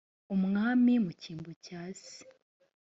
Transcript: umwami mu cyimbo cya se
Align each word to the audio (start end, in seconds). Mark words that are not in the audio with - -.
umwami 0.35 0.93
mu 1.03 1.11
cyimbo 1.21 1.51
cya 1.65 1.81
se 2.01 2.17